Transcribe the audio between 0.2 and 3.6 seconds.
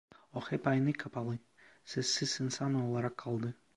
O hep aynı kapalı, sessiz insan olarak kaldı.